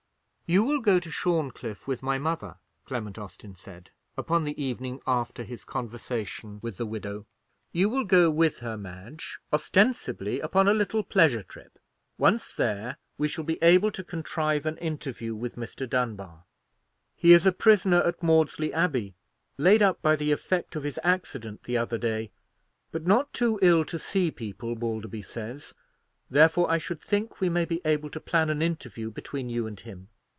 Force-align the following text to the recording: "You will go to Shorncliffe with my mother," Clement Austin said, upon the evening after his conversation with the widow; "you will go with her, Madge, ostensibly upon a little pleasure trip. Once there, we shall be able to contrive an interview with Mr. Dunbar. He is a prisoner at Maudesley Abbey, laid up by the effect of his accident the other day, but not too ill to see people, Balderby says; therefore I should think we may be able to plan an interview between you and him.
"You 0.53 0.65
will 0.65 0.81
go 0.81 0.99
to 0.99 1.09
Shorncliffe 1.09 1.87
with 1.87 2.03
my 2.03 2.17
mother," 2.17 2.57
Clement 2.83 3.17
Austin 3.17 3.55
said, 3.55 3.89
upon 4.17 4.43
the 4.43 4.61
evening 4.61 5.01
after 5.07 5.43
his 5.45 5.63
conversation 5.63 6.59
with 6.61 6.75
the 6.75 6.85
widow; 6.85 7.25
"you 7.71 7.87
will 7.87 8.03
go 8.03 8.29
with 8.29 8.59
her, 8.59 8.75
Madge, 8.75 9.39
ostensibly 9.53 10.41
upon 10.41 10.67
a 10.67 10.73
little 10.73 11.03
pleasure 11.03 11.41
trip. 11.43 11.79
Once 12.17 12.53
there, 12.53 12.97
we 13.17 13.29
shall 13.29 13.45
be 13.45 13.63
able 13.63 13.91
to 13.91 14.03
contrive 14.03 14.65
an 14.65 14.77
interview 14.79 15.33
with 15.33 15.55
Mr. 15.55 15.89
Dunbar. 15.89 16.43
He 17.15 17.31
is 17.31 17.45
a 17.45 17.53
prisoner 17.53 18.01
at 18.01 18.21
Maudesley 18.21 18.73
Abbey, 18.73 19.15
laid 19.57 19.81
up 19.81 20.01
by 20.01 20.17
the 20.17 20.33
effect 20.33 20.75
of 20.75 20.83
his 20.83 20.99
accident 21.01 21.63
the 21.63 21.77
other 21.77 21.97
day, 21.97 22.29
but 22.91 23.05
not 23.07 23.31
too 23.31 23.57
ill 23.61 23.85
to 23.85 23.97
see 23.97 24.31
people, 24.31 24.75
Balderby 24.75 25.21
says; 25.21 25.73
therefore 26.29 26.69
I 26.69 26.77
should 26.77 26.99
think 27.01 27.39
we 27.39 27.47
may 27.47 27.63
be 27.63 27.79
able 27.85 28.09
to 28.09 28.19
plan 28.19 28.49
an 28.49 28.61
interview 28.61 29.09
between 29.09 29.49
you 29.49 29.65
and 29.65 29.79
him. 29.79 30.09